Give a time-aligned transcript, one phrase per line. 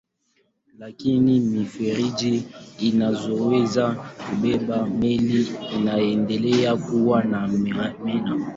[0.79, 2.47] Lakini mifereji
[2.79, 3.91] inayoweza
[4.29, 5.47] kubeba meli
[5.79, 8.47] inaendelea kuwa na maana.